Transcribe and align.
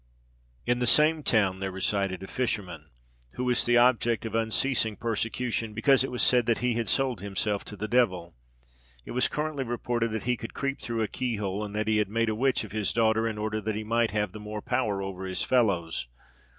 In 0.65 0.79
the 0.79 0.87
same 0.87 1.21
town 1.21 1.59
there 1.59 1.69
resided 1.71 2.23
a 2.23 2.27
fisherman, 2.27 2.89
who 3.33 3.43
was 3.43 3.63
the 3.63 3.77
object 3.77 4.25
of 4.25 4.33
unceasing 4.33 4.95
persecution, 4.95 5.75
because 5.75 6.03
it 6.03 6.09
was 6.09 6.23
said 6.23 6.47
that 6.47 6.57
he 6.57 6.73
had 6.73 6.89
sold 6.89 7.21
himself 7.21 7.63
to 7.65 7.75
the 7.75 7.87
devil. 7.87 8.33
It 9.05 9.11
was 9.11 9.27
currently 9.27 9.63
reported 9.63 10.09
that 10.13 10.23
he 10.23 10.37
could 10.37 10.55
creep 10.55 10.79
through 10.79 11.03
a 11.03 11.07
keyhole, 11.07 11.63
and 11.63 11.75
that 11.75 11.87
he 11.87 11.97
had 11.97 12.09
made 12.09 12.29
a 12.29 12.35
witch 12.35 12.63
of 12.63 12.71
his 12.71 12.91
daughter, 12.91 13.27
in 13.27 13.37
order 13.37 13.61
that 13.61 13.75
he 13.75 13.83
might 13.83 14.09
have 14.09 14.31
the 14.31 14.39
more 14.39 14.63
power 14.63 15.03
over 15.03 15.27
his 15.27 15.43
fellows. 15.43 16.07